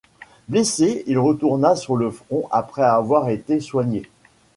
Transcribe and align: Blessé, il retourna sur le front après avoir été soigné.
Blessé, 0.47 1.03
il 1.05 1.19
retourna 1.19 1.75
sur 1.75 1.95
le 1.95 2.09
front 2.09 2.47
après 2.51 2.81
avoir 2.81 3.29
été 3.29 3.59
soigné. 3.59 4.09